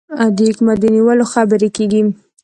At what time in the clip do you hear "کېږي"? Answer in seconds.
1.77-2.01